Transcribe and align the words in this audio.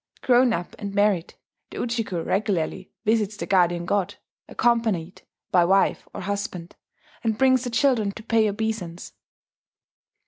Grown 0.23 0.51
up 0.51 0.75
and 0.79 0.95
married, 0.95 1.35
the 1.69 1.77
Ujiko 1.77 2.25
regularly 2.25 2.89
visits 3.05 3.37
the 3.37 3.45
guardian 3.45 3.85
god, 3.85 4.15
accompanied 4.49 5.21
by 5.51 5.63
wife 5.63 6.07
or 6.11 6.21
husband, 6.21 6.75
and 7.23 7.37
brings 7.37 7.63
the 7.65 7.69
children 7.69 8.11
to 8.13 8.23
pay 8.23 8.49
obeisance. 8.49 9.13